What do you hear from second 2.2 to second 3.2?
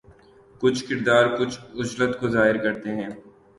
ظاہر کرتے ہیں